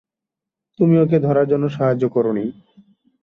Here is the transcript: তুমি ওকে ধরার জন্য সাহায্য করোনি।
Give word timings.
তুমি 0.79 0.95
ওকে 0.99 1.17
ধরার 1.19 1.45
জন্য 1.51 1.65
সাহায্য 1.69 2.03
করোনি। 2.07 2.45